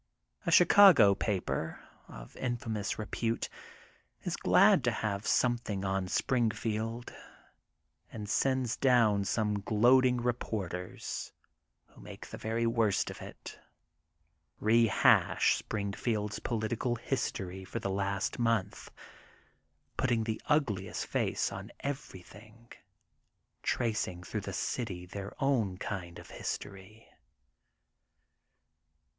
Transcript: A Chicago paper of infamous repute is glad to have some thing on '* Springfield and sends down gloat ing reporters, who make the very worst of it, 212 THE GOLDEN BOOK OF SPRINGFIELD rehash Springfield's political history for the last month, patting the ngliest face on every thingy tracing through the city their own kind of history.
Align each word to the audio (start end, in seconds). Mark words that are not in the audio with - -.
A 0.47 0.51
Chicago 0.51 1.13
paper 1.13 1.79
of 2.07 2.35
infamous 2.37 2.97
repute 2.97 3.49
is 4.23 4.35
glad 4.35 4.83
to 4.85 4.91
have 4.91 5.27
some 5.27 5.59
thing 5.59 5.85
on 5.85 6.07
'* 6.07 6.07
Springfield 6.07 7.13
and 8.11 8.27
sends 8.27 8.75
down 8.75 9.25
gloat 9.63 10.03
ing 10.07 10.17
reporters, 10.17 11.33
who 11.89 12.01
make 12.01 12.25
the 12.25 12.39
very 12.39 12.65
worst 12.65 13.11
of 13.11 13.21
it, 13.21 13.59
212 14.57 14.59
THE 14.59 14.73
GOLDEN 14.73 14.85
BOOK 15.21 15.37
OF 15.37 15.43
SPRINGFIELD 15.43 15.43
rehash 15.45 15.55
Springfield's 15.57 16.39
political 16.39 16.95
history 16.95 17.63
for 17.63 17.77
the 17.77 17.91
last 17.91 18.39
month, 18.39 18.89
patting 19.97 20.23
the 20.23 20.41
ngliest 20.49 21.05
face 21.05 21.51
on 21.51 21.69
every 21.81 22.23
thingy 22.23 22.73
tracing 23.61 24.23
through 24.23 24.41
the 24.41 24.51
city 24.53 25.05
their 25.05 25.35
own 25.39 25.77
kind 25.77 26.17
of 26.17 26.31
history. 26.31 27.07